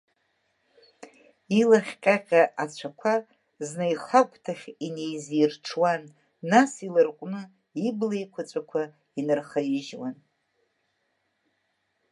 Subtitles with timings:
[1.59, 3.13] Илахь ҟьаҟьа ацәақәа
[3.67, 6.03] зны ихагәҭахь инеизирҽуан,
[6.51, 7.41] нас иларҟәны
[7.87, 8.81] ибла еиқәаҵәақәа
[9.19, 10.15] инархаижьуан.